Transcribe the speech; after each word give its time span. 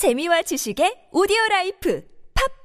재미와 0.00 0.40
지식의 0.40 1.12
오디오 1.12 1.36
라이프 1.50 2.02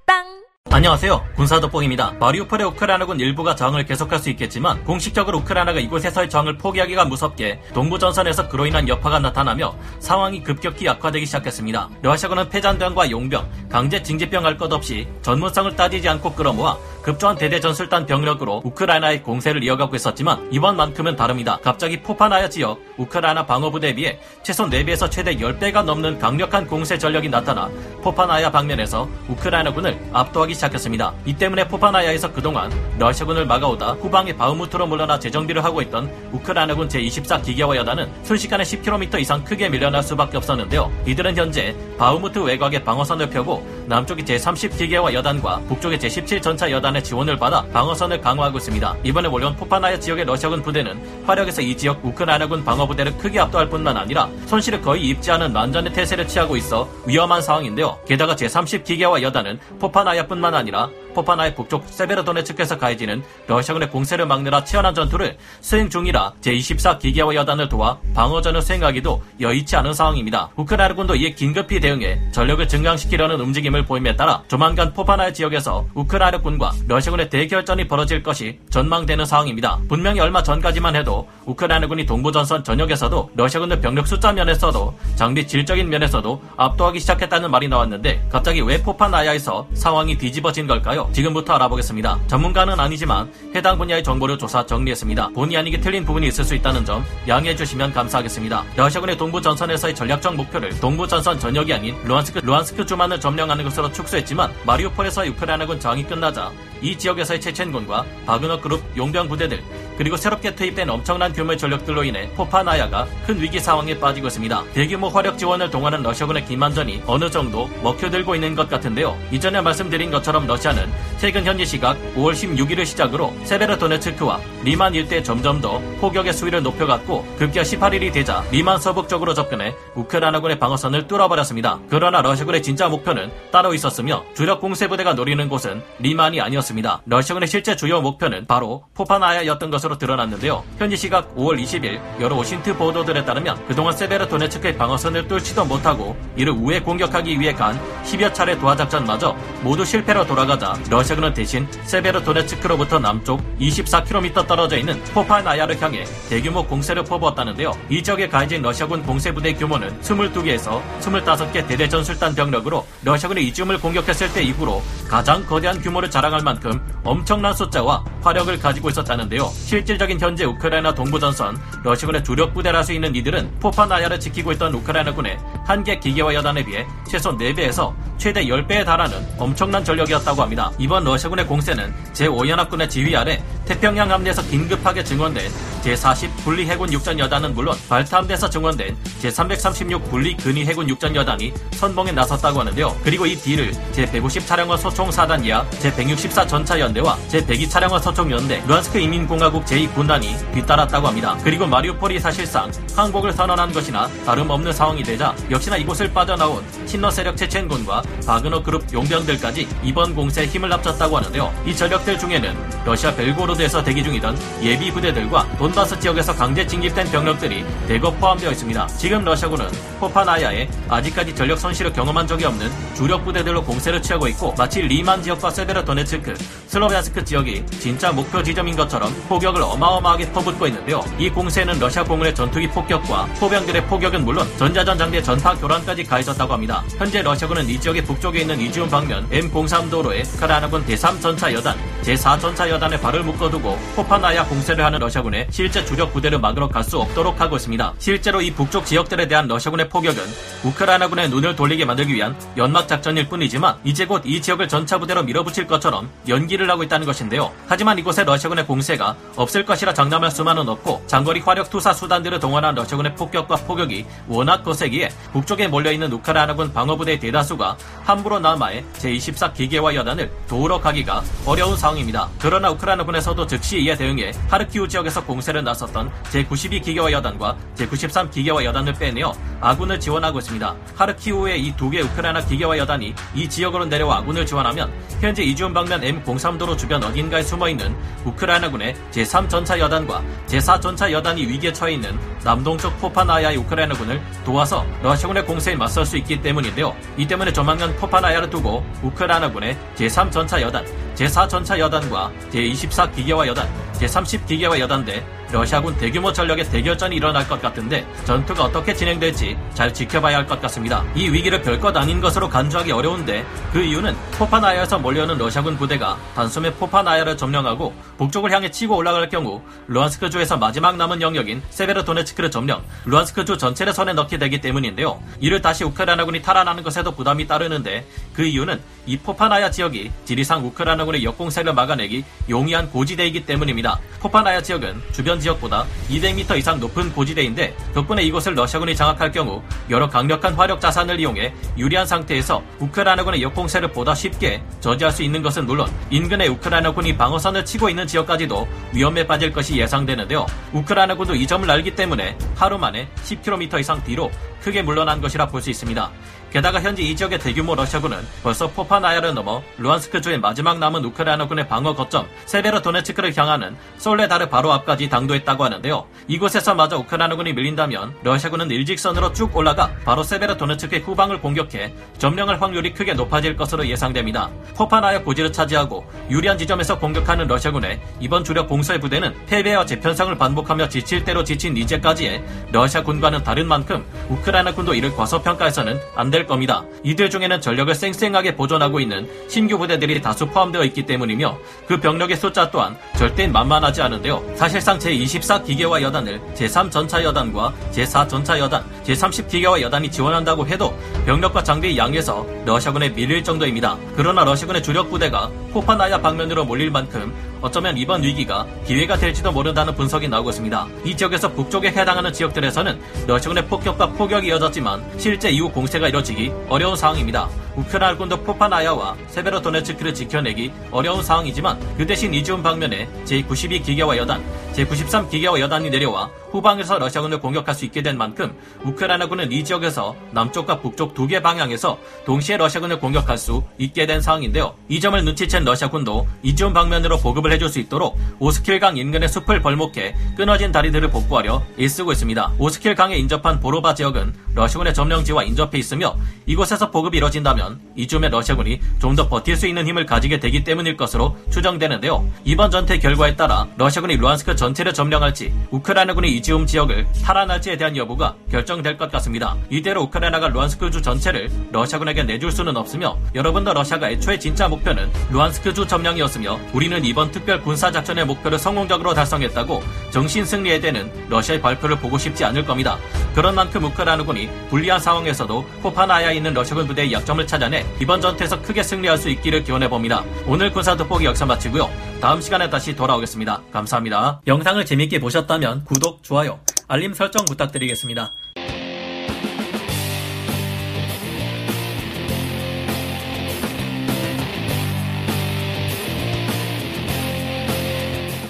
팟빵 0.08 0.46
안녕하세요. 0.72 1.34
군사도뽕입니다. 1.36 2.12
마리우폴의 2.14 2.68
우크라이나군 2.68 3.20
일부가 3.20 3.56
저항을 3.56 3.84
계속할 3.84 4.20
수 4.20 4.30
있겠지만 4.30 4.82
공식적으로 4.86 5.40
우크라이나가 5.40 5.82
이곳에서의 5.82 6.30
저항을 6.30 6.58
포기하기가 6.58 7.04
무섭게 7.04 7.60
동부 7.74 8.00
전선에서 8.00 8.48
그로 8.48 8.66
인한 8.66 8.88
여파가 8.88 9.20
나타나며 9.20 9.76
상황이 10.00 10.44
급격히 10.44 10.88
악화되기 10.88 11.26
시작했습니다. 11.26 11.90
러시아군은 12.02 12.48
패잔병과 12.48 13.12
용병, 13.12 13.65
강제 13.70 14.02
징집병 14.02 14.46
할 14.46 14.58
것 14.58 14.72
없이 14.72 15.06
전문성을 15.22 15.76
따지지 15.76 16.08
않고 16.08 16.34
끌어모아 16.34 16.78
급조한 17.02 17.38
대대전술단 17.38 18.06
병력으로 18.06 18.62
우크라이나의 18.64 19.22
공세를 19.22 19.64
이어가고 19.64 19.96
있었지만 19.96 20.48
이번만큼은 20.52 21.16
다릅니다. 21.16 21.60
갑자기 21.62 22.02
포파나야 22.02 22.50
지역 22.50 22.80
우크라이나 22.98 23.46
방어부대에 23.46 23.94
비해 23.94 24.20
최소 24.44 24.66
4배에서 24.66 25.12
최대 25.12 25.36
10배가 25.36 25.84
넘는 25.84 26.18
강력한 26.18 26.66
공세 26.66 26.98
전력이 26.98 27.30
나타나 27.30 27.70
포파나야 28.02 28.50
방면에서 28.50 29.08
우크라이나군을 29.28 30.00
압도하기 30.14 30.56
시작했습니다. 30.56 31.14
이 31.26 31.34
때문에 31.34 31.68
포파나야에서 31.68 32.32
그동안 32.32 32.72
러시아군을 32.98 33.46
막아오다 33.46 33.92
후방의 33.94 34.36
바우무트로 34.38 34.88
물러나 34.88 35.20
재정비를 35.20 35.64
하고 35.64 35.82
있던 35.84 36.10
우크라이나군 36.32 36.88
제24 36.88 37.44
기계화 37.44 37.76
여단은 37.76 38.10
순식간에 38.24 38.64
10km 38.64 39.20
이상 39.20 39.44
크게 39.44 39.70
밀려날 39.70 40.02
수밖에 40.02 40.38
없었는데요. 40.38 40.92
이들은 41.06 41.38
현재 41.38 41.76
바우무트 42.00 42.40
외곽에 42.40 42.84
방어선을 42.84 43.30
펴고 43.30 43.55
남쪽의 43.88 44.26
제30 44.26 44.78
기계화 44.78 45.14
여단과 45.14 45.60
북쪽의 45.68 46.00
제17 46.00 46.42
전차 46.42 46.70
여단의 46.72 47.04
지원을 47.04 47.38
받아 47.38 47.64
방어선을 47.74 48.22
강화하고 48.22 48.58
있습니다. 48.58 48.96
이번에 49.04 49.28
몰려온 49.28 49.56
포파나야 49.56 50.00
지역의 50.00 50.26
러시아군 50.26 50.62
부대는 50.62 51.26
화력에서 51.26 51.62
이 51.62 51.76
지역 51.76 52.04
우크라이나군 52.04 52.64
방어부대를 52.64 53.18
크게 53.18 53.40
압도할 53.40 53.70
뿐만 53.70 53.98
아니라 53.98 54.30
손실을 54.48 54.82
거의 54.82 55.04
입지 55.08 55.32
않은 55.32 55.56
완전의 55.56 55.94
태세를 55.94 56.28
취하고 56.28 56.56
있어 56.58 56.90
위험한 57.06 57.42
상황인데요. 57.42 58.00
게다가 58.08 58.36
제30 58.36 58.84
기계화 58.84 59.22
여단은 59.22 59.60
포파나야뿐만 59.80 60.54
아니라 60.56 60.90
포파나의 61.16 61.56
북쪽 61.56 61.86
세베르도네츠크에서 61.88 62.78
가해지는 62.78 63.24
러시아군의 63.48 63.90
공세를 63.90 64.28
막느라 64.28 64.64
치열한 64.64 64.94
전투를 64.94 65.38
수행 65.62 65.90
중이라 65.90 66.34
제24 66.42 67.00
기계화 67.00 67.34
여단을 67.34 67.70
도와 67.70 67.98
방어전을 68.14 68.62
수행하기도 68.62 69.24
여의치 69.40 69.76
않은 69.78 69.94
상황입니다. 69.94 70.50
우크라이나군도 70.56 71.16
이에 71.16 71.32
긴급히 71.32 71.80
대응해 71.80 72.22
전력을 72.32 72.68
증강시키려는 72.68 73.40
움직임을 73.40 73.86
보임에 73.86 74.16
따라 74.16 74.44
조만간 74.48 74.94
포파나의 74.94 75.34
지역에서 75.34 75.88
우크라이나군과 75.96 76.74
러시아군의 76.88 77.30
대결전이 77.30 77.88
벌어질 77.88 78.22
것이 78.22 78.60
전망되는 78.70 79.26
상황입니다. 79.26 79.80
분명히 79.88 80.20
얼마 80.20 80.44
전까지만 80.44 80.96
해도 80.96 81.28
우크라이나군이 81.46 82.06
동부전선 82.06 82.64
전역에서도 82.64 83.32
러시아군의 83.36 83.82
병력 83.82 84.08
숫자 84.08 84.32
면에서도 84.32 84.94
장비 85.16 85.48
질적인 85.48 85.90
면에서도 85.90 86.42
압도하기 86.58 87.00
시작했다는 87.00 87.50
말이 87.50 87.68
나왔는데 87.70 88.28
갑자기 88.30 88.62
왜 88.62 88.82
포파나야에서 88.82 89.68
상황이 89.74 90.18
뒤집어진 90.18 90.68
걸까요? 90.68 91.05
지금부터 91.14 91.54
알아보겠습니다. 91.54 92.20
전문가는 92.28 92.80
아니지만 92.80 93.32
해당 93.56 93.78
분야의 93.78 94.04
정보를 94.04 94.38
조사 94.38 94.66
정리했습니다. 94.66 95.30
본의 95.30 95.58
아니게 95.58 95.80
틀린 95.80 96.06
부분이 96.06 96.28
있을 96.28 96.44
수 96.44 96.56
있다는 96.56 96.86
점 96.86 97.04
양해해 97.28 97.56
주시면 97.56 97.94
감사하겠습니다. 97.94 98.64
러시아군의 98.76 99.18
동부 99.18 99.42
전선에서의 99.42 99.96
전략적 99.96 100.36
목표를 100.36 100.80
동부 100.80 101.08
전선 101.08 101.40
전역이 101.40 101.74
아닌 101.74 101.96
루한스크 102.04 102.40
루한스크 102.40 102.86
주만을 102.86 103.20
점령하는 103.20 103.64
것으로 103.64 103.92
축소했지만 103.92 104.52
마리우폴에서의 104.66 105.30
우크라이나군 105.32 105.80
저항이 105.80 106.06
끝나자 106.06 106.52
이 106.82 106.98
지역에서의 106.98 107.42
체첸군과 107.42 108.06
바그너 108.26 108.60
그룹 108.62 108.82
용병 108.98 109.28
부대들 109.28 109.64
그리고 109.98 110.18
새롭게 110.18 110.56
투입된 110.56 110.90
엄청난 110.90 111.32
규모의 111.32 111.58
전력들로 111.58 112.04
인해 112.04 112.30
포파나야가 112.36 113.08
큰 113.26 113.42
위기 113.42 113.60
상황에 113.60 113.98
빠지고 114.00 114.28
있습니다. 114.28 114.64
대규모 114.74 115.08
화력 115.08 115.38
지원을 115.38 115.70
동원한 115.70 116.04
러시아군의 116.04 116.46
기만전이 116.46 117.04
어느 117.08 117.30
정도 117.30 117.68
먹혀들고 117.82 118.36
있는 118.36 118.56
것 118.56 118.70
같은데요. 118.70 119.18
이전에 119.32 119.62
말씀드린 119.62 120.12
것처럼 120.12 120.48
러시아는 120.48 120.92
최근 121.18 121.46
현지 121.46 121.66
시각 121.66 121.98
5월 122.16 122.34
16일을 122.34 122.86
시작으로 122.86 123.34
세베르도네츠크와 123.44 124.40
리만 124.64 124.94
일대에 124.94 125.24
점점 125.24 125.62
더 125.62 125.80
포격의 126.02 126.34
수위를 126.34 126.62
높여갔고 126.64 127.26
급기야 127.38 127.64
18일이 127.64 128.12
되자 128.12 128.44
리만 128.52 128.80
서북 128.80 129.08
쪽으로 129.08 129.34
접근해 129.34 129.76
우크라이나군의 129.96 130.60
방어선을 130.60 131.08
뚫어버렸습니다. 131.08 131.80
그러나 131.90 132.22
러시아군의 132.22 132.62
진짜 132.62 132.88
목표는 132.88 133.32
따로 133.52 133.74
있었으며 133.74 134.24
주력 134.34 134.60
공세부대가 134.62 135.14
노리는 135.14 135.48
곳은 135.48 135.82
리만이 136.00 136.42
아니었습니다. 136.42 137.02
러시아군의 137.06 137.48
실제 137.48 137.76
주요 137.76 138.02
목표는 138.02 138.46
바로 138.46 138.86
포파나야였던 138.94 139.72
것으로 139.72 139.98
드러났는데요. 139.98 140.64
현지 140.80 140.98
시각 140.98 141.36
5월 141.36 141.62
20일 141.62 142.00
여러 142.20 142.36
오신트 142.36 142.76
보도들에 142.76 143.24
따르면 143.24 143.68
그동안 143.68 143.96
세베르도네츠크의 143.96 144.78
방어선을 144.78 145.28
뚫지도 145.28 145.64
못하고 145.66 146.18
이를 146.36 146.54
우회 146.54 146.80
공격하기 146.80 147.40
위해 147.40 147.54
간 147.54 147.80
10여 148.04 148.34
차례 148.34 148.58
도하작전마저 148.58 149.36
모두 149.62 149.86
실패로 149.86 150.26
돌아가자 150.26 150.76
러시아군은 150.90 151.34
대신 151.34 151.68
세베르도네츠크로부터 151.84 153.00
남쪽 153.00 153.42
24km 153.60 154.48
떨어져 154.48 154.78
있는 154.78 155.02
포파나야를 155.14 155.80
향해 155.82 156.04
대규모 156.30 156.66
공세를 156.66 157.04
퍼부었다는데요. 157.04 157.72
이 157.90 158.02
지역에 158.02 158.28
가해진 158.28 158.62
러시아군 158.64 159.04
공세부대 159.04 159.54
규모는 159.54 160.02
22개에서 160.02 160.82
25개 161.02 161.68
대대전술단 161.68 162.34
병력으로 162.34 162.86
러시아군이 163.04 163.44
이쯤을 163.48 163.80
공격했을 163.80 164.34
때 164.34 164.42
이후로 164.42 164.82
가장 165.08 165.46
거대한 165.46 165.80
규모를 165.80 166.10
자랑할 166.10 166.42
만큼 166.42 166.80
엄청난 167.04 167.54
숫자와 167.54 168.04
화력을 168.24 168.58
가지고 168.60 168.90
있었다는데요. 168.90 169.52
실질적인 169.80 170.18
현재 170.22 170.46
우크라이나 170.46 170.94
동부전선 170.94 171.58
러시아군의 171.84 172.24
주력 172.24 172.54
부대라 172.54 172.82
수 172.82 172.94
있는 172.94 173.14
이들은 173.14 173.60
포파 173.60 173.86
나야를 173.86 174.18
지키고 174.22 174.54
있던 174.54 174.74
우크라이나군의 174.74 175.38
한 175.66 175.84
개 175.84 176.00
기계화 176.00 176.34
여단에 176.34 176.64
비해 176.64 176.88
최소 177.12 177.38
4배에서 177.38 177.94
최대 178.18 178.46
10배에 178.46 178.86
달하는 178.86 179.18
엄청난 179.38 179.84
전력이었다고 179.84 180.42
합니다. 180.42 180.72
이번 180.80 181.04
러시아군의 181.04 181.46
공세는 181.46 181.94
제5연합군의 182.14 182.90
지휘 182.90 183.16
아래 183.18 183.44
태평양 183.66 184.12
함대에서 184.12 184.42
긴급하게 184.44 185.04
증원된 185.04 185.52
제40 185.82 186.36
분리 186.44 186.66
해군 186.66 186.92
육전 186.92 187.20
여단은 187.20 187.54
물론 187.54 187.78
발타 187.88 188.18
함대에서 188.18 188.50
증원된 188.50 188.98
제336 189.22 190.10
분리 190.10 190.36
근위 190.36 190.66
해군 190.66 190.90
육전 190.90 191.16
여단이 191.16 191.54
선봉에 191.72 192.12
나섰다고 192.12 192.60
하는데요. 192.60 192.96
그리고 193.04 193.26
이 193.26 193.36
뒤를 193.36 193.72
제150 193.94 194.46
차량화 194.46 194.78
소총 194.78 195.10
4단 195.10 195.46
이하 195.46 195.64
제164 195.70 196.48
전차 196.48 196.80
연대와 196.80 197.18
제102 197.30 197.70
차량화 197.70 198.00
소총 198.00 198.32
연대 198.32 198.64
루안스크 198.68 199.00
인민공화국 199.00 199.66
제2군단이 199.66 200.54
뒤따랐다고 200.54 201.08
합니다. 201.08 201.38
그리고 201.44 201.66
마리우폴이 201.68 202.20
사실상 202.20 202.72
항복을 202.96 203.34
선언한 203.34 203.72
것이나 203.72 204.08
다름없는 204.26 204.74
상황이 204.74 205.04
되자 205.04 205.36
역시나 205.50 205.78
이곳을 205.78 206.12
빠져나온 206.14 206.64
친러 206.86 207.12
세력 207.12 207.38
체첸군과 207.38 208.04
바그너 208.26 208.64
그룹 208.64 208.92
용병들까지 208.92 209.68
이번 209.84 210.16
공세에 210.16 210.46
힘을 210.46 210.72
합쳤다고 210.72 211.18
하는데요. 211.18 211.54
이 211.66 211.76
전력들 211.76 212.18
중에는 212.18 212.86
러시아 212.86 213.14
벨고로드에서 213.16 213.84
대기 213.84 214.04
중이던 214.04 214.38
예비 214.62 214.92
부대들과 214.92 215.48
돈바스 215.58 216.00
지역에서 216.00 216.36
강제 216.36 216.66
징집된 216.66 217.10
병력들이 217.12 217.66
대거 217.88 218.12
포함되어 218.12 218.52
있습니다. 218.52 218.88
지금 218.88 219.24
러시아군은 219.24 219.68
포파나야에 220.00 220.70
아직까지 220.90 221.36
전력 221.36 221.58
손실을 221.60 221.92
경험한 221.94 222.28
적이 222.28 222.46
없는 222.46 222.70
주력 222.96 223.24
부대들로 223.24 223.64
공세를 223.64 224.02
취하고 224.02 224.28
있고 224.30 224.54
마치 224.58 224.82
리만 224.82 225.22
지역과 225.24 225.50
세베르도네츠크, 225.50 226.36
슬로비안스크 226.68 227.24
지역이 227.24 227.66
진짜 227.80 228.12
목표 228.12 228.44
지점인 228.44 228.76
것처럼 228.76 229.14
포격을 229.30 229.62
어마어마하게 229.62 230.32
퍼붓고 230.32 230.68
있는데요. 230.68 231.04
이 231.18 231.30
공세는 231.30 231.80
러시아 231.80 232.04
공군의 232.04 232.36
전투기 232.36 232.68
폭격과 232.68 233.26
포병들의 233.40 233.86
포격은 233.88 234.26
물론 234.26 234.48
전자전 234.58 234.98
장비의 234.98 235.24
전파 235.24 235.56
교란까지 235.56 236.04
가해졌다고 236.04 236.54
합니다. 236.54 236.84
현재 236.98 237.22
러시아군은 237.22 237.70
이 237.70 237.80
지역의 237.80 238.04
북쪽에 238.04 238.42
있는 238.42 238.60
이지움 238.60 238.90
방면 238.90 239.28
M03 239.30 239.90
도로에 239.90 240.24
우크라이나군 240.36 240.86
제3 240.86 241.22
전차 241.22 241.54
여단, 241.54 241.78
제4전차 242.06 242.70
여단에 242.70 243.00
발을 243.02 243.24
묶어두고 243.24 243.78
포파나야 243.96 244.46
공세를 244.46 244.86
하는 244.86 245.00
러시아군의 245.00 245.48
실제 245.50 245.84
주력 245.84 246.14
부대를 246.14 246.40
막으러 246.40 246.68
갈 246.70 246.86
수 246.86 247.00
없도록 247.00 247.42
하고 247.42 247.56
있습니다. 247.56 247.96
실제로 247.98 248.40
이 248.44 248.52
북쪽 248.52 248.86
지역들에 248.86 249.28
대한 249.28 249.48
러시아군의 249.48 249.90
포격은 249.90 250.22
우크라이나군의 250.66 251.30
눈을 251.30 251.56
돌리게 251.56 251.84
만들기 251.84 252.14
위한 252.14 252.38
연막 252.56 252.88
작전일 252.88 253.28
뿐이지만 253.28 253.78
이제 253.84 254.06
곧 254.06 254.22
이 254.24 254.40
지역을 254.40 254.68
전차 254.68 255.00
부대로 255.00 255.24
밀어붙일 255.24 255.66
것처럼 255.66 256.08
연기를 256.28 256.70
하고 256.70 256.84
있다는 256.84 257.08
것인데요. 257.08 257.52
하지만 257.68 257.98
이곳에 257.98 258.24
러시아군의 258.24 258.68
공세가 258.68 259.16
없을 259.36 259.66
것이라 259.66 259.96
장담할 259.96 260.30
수만은 260.30 260.70
없고 260.70 261.02
장거리 261.08 261.40
화력 261.40 261.72
투사 261.72 261.92
수단들을 261.92 262.40
동원한 262.40 262.76
러시아군의 262.76 263.16
폭격과 263.16 263.56
포격이 263.56 264.06
워낙 264.28 264.64
거세기에 264.64 265.10
북쪽에 265.34 265.68
몰려있는 265.68 266.12
우크라이나군 266.12 266.72
방어부대의 266.72 267.20
대다수가 267.20 267.78
함부로 268.04 268.40
남아의 268.40 268.86
제24 269.00 269.56
기계화 269.56 269.96
여단을 269.96 270.32
도우러 270.48 270.80
가기가 270.80 271.24
어려운 271.48 271.76
상황 271.76 271.95
입니다. 271.98 272.30
그러나 272.40 272.70
우크라이나군에서도 272.72 273.48
즉시 273.48 273.80
이에 273.82 273.96
대응해 273.96 274.32
하르키우 274.50 274.88
지역에서 274.88 275.24
공세를 275.26 275.64
나섰던 275.64 276.12
제92 276.32 276.84
기계화 276.84 277.12
여단과 277.12 277.56
제93 277.76 278.32
기계화 278.32 278.64
여단을 278.64 278.94
빼내어 278.94 279.34
아군을 279.62 280.00
지원하고 280.00 280.40
있습니다. 280.40 280.76
하르키우의 280.96 281.62
이 281.62 281.76
두개 281.76 282.02
우크라이나 282.02 282.46
기계화 282.46 282.78
여단이 282.78 283.14
이 283.34 283.50
지역으로 283.50 283.86
내려와 283.86 284.18
아군을 284.18 284.46
지원하면 284.46 284.92
현재 285.20 285.44
이지움 285.44 285.74
방면 285.74 286.02
M03도로 286.02 286.78
주변 286.78 287.04
어딘가에 287.04 287.42
숨어있는 287.42 287.96
우크라이나군의 288.26 288.96
제3전차 289.12 289.80
여단과 289.80 290.22
제4전차 290.48 291.12
여단이 291.12 291.46
위기에 291.48 291.74
처해 291.74 291.94
있는 291.94 292.18
남동쪽 292.44 292.98
포파나야의 293.00 293.58
우크라이나군을 293.58 294.22
도와서 294.44 294.86
러시아군의 295.02 295.46
공세에 295.46 295.76
맞설 295.76 296.06
수 296.06 296.18
있기 296.18 296.42
때문인데요. 296.42 296.96
이 297.18 297.26
때문에 297.26 297.52
조만간 297.52 297.96
포파나야를 297.96 298.50
두고 298.50 298.86
우크라이나군의 299.02 299.78
제3전차 299.96 300.62
여단, 300.62 300.86
제4전차 301.16 301.80
여단과 301.80 302.32
제24 302.52 303.16
기계화 303.16 303.48
여단, 303.48 303.68
제30 303.94 304.46
기계화 304.46 304.80
여단 304.80 305.06
대 305.06 305.26
러시아군 305.56 305.96
대규모 305.96 306.34
전력의 306.34 306.66
대결전이 306.66 307.16
일어날 307.16 307.48
것 307.48 307.62
같은데 307.62 308.06
전투가 308.26 308.66
어떻게 308.66 308.94
진행될지 308.94 309.58
잘 309.74 309.94
지켜봐야 309.94 310.36
할 310.38 310.46
것 310.46 310.62
같습니다. 310.62 311.04
이 311.16 311.30
위기를 311.30 311.62
별것 311.62 311.96
아닌 311.96 312.20
것으로 312.20 312.50
간주하기 312.50 312.92
어려운데 312.92 313.44
그 313.72 313.82
이유는 313.82 314.14
포파나야에서 314.38 315.00
몰려오는 315.00 315.38
러시아군 315.38 315.78
부대가 315.78 316.18
단숨에 316.36 316.74
포파나야를 316.74 317.38
점령하고 317.38 317.96
북쪽을 318.18 318.52
향해 318.52 318.70
치고 318.70 318.98
올라갈 318.98 319.30
경우 319.30 319.62
루안스크주에서 319.88 320.58
마지막 320.58 320.98
남은 320.98 321.22
영역인 321.22 321.64
세베르도네츠크를 321.70 322.52
점령, 322.52 322.84
루안스크주 323.06 323.58
전체를 323.58 323.94
손에 323.94 324.12
넣게 324.14 324.38
되기 324.38 324.60
때문인데요. 324.60 325.20
이를 325.40 325.62
다시 325.62 325.84
우크라이나군이 325.86 326.42
탈환하는 326.42 326.84
것에도 326.84 327.12
부담이 327.12 327.48
따르는데 327.48 328.06
그 328.34 328.44
이유는 328.44 328.82
이 329.08 329.18
포파나야 329.18 329.72
지역이 329.72 330.12
지리상 330.26 330.66
우크라이나군의 330.66 331.24
역공세를 331.24 331.74
막아내기 331.74 332.26
용이한 332.50 332.92
고지대이기 332.92 333.46
때문입니다. 333.46 334.00
포파나야 334.20 334.62
지역은 334.62 335.02
주변 335.12 335.40
지역보다 335.46 335.86
200m 336.10 336.58
이상 336.58 336.80
높은 336.80 337.12
고지대인데 337.14 337.76
덕분에 337.94 338.24
이곳을 338.24 338.56
러시아군이 338.56 338.96
장악할 338.96 339.32
경우 339.32 339.62
여러 339.90 340.10
강력한 340.10 340.54
화력 340.54 340.82
자산을 340.82 341.20
이용해 341.20 341.54
유리한 341.78 342.06
상태에서 342.06 342.64
우크라이나군의 342.80 343.42
역공세를 343.42 343.92
보다 343.92 344.16
쉽게 344.16 344.64
저지할 344.80 345.12
수 345.12 345.24
있는 345.24 345.42
것은 345.42 345.66
물론 345.66 345.90
인근의 346.10 346.50
우크라이나군이 346.50 347.18
방어선을 347.18 347.66
치고 347.66 347.90
있는 347.90 348.08
지역까지도 348.08 348.68
위험에 348.94 349.26
빠질 349.28 349.52
것이 349.52 349.78
예상되는데요. 349.78 350.46
우크라이나군도 350.74 351.36
이 351.36 351.46
점을 351.48 351.70
알기 351.70 351.96
때문에 351.96 352.38
하루 352.56 352.78
만에 352.78 353.08
10km 353.24 353.80
이상 353.80 354.04
뒤로 354.04 354.32
크게 354.62 354.82
물러난 354.82 355.22
것이라 355.22 355.48
볼 355.48 355.62
수 355.66 355.70
있습니다. 355.72 356.12
게다가 356.56 356.80
현재 356.80 357.04
이 357.04 357.14
지역의 357.14 357.40
대규모 357.40 357.76
러시아군은 357.76 358.18
벌써 358.42 358.66
포파나야를 358.70 359.34
넘어 359.34 359.62
루안스크주의 359.78 360.40
마지막 360.40 360.80
남은 360.80 361.04
우크라이나군의 361.04 361.68
방어 361.68 361.94
거점 361.94 362.30
세베르도네츠크를 362.46 363.36
향하는 363.36 363.76
솔레다르 363.98 364.48
바로 364.48 364.72
앞까지 364.72 365.10
당도했다고 365.10 365.66
하는데요. 365.66 366.06
이곳에서마저 366.30 366.98
우크라이나군이 367.00 367.52
밀린다면 367.52 368.20
러시아군은 368.24 368.72
일직선으로 368.72 369.34
쭉 369.34 369.54
올라가 369.54 369.92
바로 370.06 370.24
세베르도네츠크의 370.24 371.02
후방을 371.02 371.42
공격해 371.42 371.94
점령할 372.20 372.62
확률이 372.62 372.94
크게 372.94 373.16
높아질 373.16 373.58
것으로 373.58 373.86
예상됩니다. 373.86 374.50
포파나야 374.78 375.24
고지를 375.24 375.52
차지하고 375.52 376.06
유리한 376.30 376.58
지점에서 376.58 377.00
공격하는 377.00 377.48
러시아군의 377.48 378.00
이번 378.22 378.46
주력 378.46 378.70
공세 378.70 378.98
부대는 378.98 379.36
패배와 379.48 379.86
재편성을 379.86 380.34
반복하며 380.38 380.88
지칠 380.88 381.26
대로 381.26 381.44
지친 381.44 381.76
이제까지의 381.76 382.42
러시아 382.72 383.04
군과는 383.04 383.44
다른 383.44 383.68
만큼 383.68 384.06
우크라이나 384.30 384.74
군도 384.74 384.94
이를 384.94 385.14
과소평가해서는 385.14 386.00
안될 386.16 386.45
겁니다. 386.46 386.84
이들 387.04 387.30
중에는 387.30 387.62
전력을 387.62 387.94
쌩쌩하게 387.94 388.56
보존하고 388.56 389.00
있는 389.00 389.28
신규 389.48 389.78
부대들이 389.78 390.22
다수 390.22 390.46
포함되어 390.48 390.84
있기 390.86 391.06
때문이며 391.06 391.58
그 391.88 392.00
병력의 392.00 392.38
숫자 392.38 392.70
또한 392.72 392.98
절대 393.18 393.48
만만하지 393.48 394.02
않은데요. 394.02 394.44
사실상 394.56 394.98
제24 395.00 395.66
기계화 395.66 396.02
여단을 396.02 396.40
제3 396.54 396.92
전차 396.92 397.24
여단과 397.24 397.74
제4 397.92 398.28
전차 398.28 398.60
여단, 398.60 398.84
제30 399.04 399.48
기계화 399.48 399.82
여단이 399.82 400.10
지원한다고 400.10 400.68
해도 400.68 400.98
병력과 401.26 401.64
장비의 401.64 401.98
양에서 401.98 402.46
러시아군에 402.66 403.10
밀릴 403.10 403.44
정도입니다. 403.44 403.98
그러나 404.16 404.44
러시아군의 404.44 404.84
주력 404.84 405.10
부대가 405.10 405.50
포파나야 405.72 406.22
방면으로 406.22 406.66
몰릴 406.66 406.92
만큼 406.92 407.34
어쩌면 407.66 407.98
이번 407.98 408.22
위기가 408.22 408.64
기회가 408.86 409.18
될지도 409.18 409.52
모른다는 409.52 409.96
분석이 409.96 410.28
나오고 410.28 410.52
있습니다. 410.52 410.88
이 411.04 411.18
지역에서 411.18 411.52
북쪽에 411.52 411.88
해당하는 411.88 412.32
지역들에서는 412.32 413.02
러시아군의 413.26 413.66
폭격과 413.66 414.10
포격이 414.10 414.50
이어졌지만 414.50 415.04
실제 415.18 415.50
이후 415.50 415.68
공세가 415.72 416.08
이뤄지기 416.08 416.52
어려운 416.70 416.96
상황입니다. 416.96 417.50
우크라이나 417.76 418.18
군도 418.20 418.40
포파나야와 418.44 419.16
세베로도네츠크를 419.30 420.14
지켜내기 420.14 420.72
어려운 420.92 421.24
상황이지만 421.24 421.80
그 421.98 422.06
대신 422.06 422.32
이지움 422.36 422.62
방면에 422.62 423.10
제92 423.26 423.84
기계화 423.84 424.16
여단, 424.16 424.44
제93 424.76 425.30
기계화 425.30 425.60
여단이 425.60 425.90
내려와 425.90 426.30
후방에서 426.52 427.00
러시아군을 427.00 427.40
공격할 427.40 427.74
수 427.76 427.86
있게 427.86 428.02
된 428.02 428.18
만큼 428.18 428.54
우크라이나군은 428.84 429.52
이 429.52 429.64
지역에서 429.64 430.16
남쪽과 430.32 430.80
북쪽 430.82 431.14
두 431.14 431.26
개 431.28 431.42
방향에서 431.42 431.98
동시에 432.26 432.56
러시아군을 432.58 433.00
공격할 433.00 433.38
수 433.38 433.64
있게 433.80 434.06
된 434.06 434.22
상황인데요. 434.22 434.76
이 434.90 435.00
점을 435.00 435.20
눈치챈 435.20 435.64
러시아군도 435.64 436.28
이지움 436.44 436.72
방면으로 436.74 437.18
보급을 437.18 437.52
해줄 437.52 437.68
수 437.70 437.80
있도록 437.80 438.16
오스킬강 438.40 438.98
인근의 438.98 439.28
숲을 439.30 439.62
벌목해 439.62 440.16
끊어진 440.38 440.72
다리들을 440.72 441.10
복구하려 441.10 441.64
애쓰고 441.80 442.12
있습니다. 442.12 442.52
오스킬강에 442.60 443.16
인접한 443.18 443.60
보로바 443.60 443.96
지역은 443.96 444.34
러시아군의 444.54 444.94
점령지와 444.94 445.44
인접해 445.46 445.78
있으며 445.80 446.16
이곳에서 446.46 446.92
보급이 446.92 447.18
이뤄진다면 447.18 447.80
이쯤에 447.96 448.30
러시아군이 448.30 448.80
좀 449.00 449.16
더 449.16 449.30
버틸 449.30 449.56
수 449.56 449.66
있는 449.66 449.88
힘을 449.88 450.06
가지게 450.06 450.42
되기 450.42 450.66
때문일 450.66 450.98
것으로 450.98 451.38
추정되는데요. 451.50 452.30
이번 452.44 452.70
전투의 452.70 453.00
결과에 453.00 453.34
따라 453.38 453.66
러시아군이 453.78 454.18
루안스크 454.18 454.58
전 454.58 454.65
체를 454.74 454.94
점령할지 454.94 455.54
우크라이나군이 455.72 456.30
이지움 456.38 456.66
지역을 456.66 457.06
탈환할지에 457.24 457.78
대한 457.78 457.96
여부가 457.98 458.36
결정될 458.50 458.98
것 458.98 459.12
같습니다. 459.12 459.56
이대로 459.70 460.04
우크라이나가 460.04 460.48
루안스크주 460.48 461.02
전체를 461.02 461.50
러시아군에게 461.72 462.24
내줄 462.24 462.52
수는 462.52 462.76
없으며 462.78 463.18
여러분도 463.34 463.74
러시아가 463.74 464.10
애초에 464.10 464.40
진짜 464.40 464.68
목표는 464.68 465.10
루안스크주 465.32 465.88
점령이었으며 465.88 466.60
우리는 466.74 467.04
이번 467.06 467.32
특별 467.32 467.62
군사작전의 467.62 468.26
목표를 468.26 468.58
성공적으로 468.58 469.14
달성했다고 469.14 469.84
정신 470.16 470.46
승리에 470.46 470.80
대는 470.80 471.12
러시아의 471.28 471.62
발표를 471.62 472.00
보고 472.00 472.18
싶지 472.18 472.46
않을 472.46 472.64
겁니다. 472.64 472.98
그런 473.36 473.54
만큼 473.54 473.84
우크라이나군이 473.84 474.48
불리한 474.70 474.98
상황에서도 474.98 475.66
포파나야에 475.82 476.38
있는 476.38 476.54
러시아군 476.54 476.88
부대의 476.88 477.12
약점을 477.12 477.46
찾아내 477.46 477.86
이번 478.02 478.22
전투에서 478.22 478.62
크게 478.62 478.82
승리할 478.82 479.18
수 479.18 479.28
있기를 479.28 479.66
기원해 479.66 479.90
봅니다. 479.90 480.24
오늘 480.48 480.72
군사 480.72 480.96
돋보기 480.96 481.26
역사 481.26 481.46
마치고요. 481.46 481.92
다음 482.22 482.40
시간에 482.40 482.70
다시 482.70 482.96
돌아오겠습니다. 482.96 483.62
감사합니다. 483.74 484.40
영상을 484.48 484.86
재밌게 484.86 485.20
보셨다면 485.20 485.84
구독, 485.84 486.24
좋아요, 486.24 486.62
알림 486.88 487.14
설정 487.14 487.44
부탁드리겠습니다. 487.44 488.32